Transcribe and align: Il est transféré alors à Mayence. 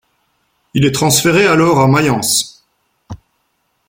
Il 0.73 0.83
est 0.83 0.93
transféré 0.95 1.45
alors 1.45 1.79
à 1.79 1.87
Mayence. 1.87 2.65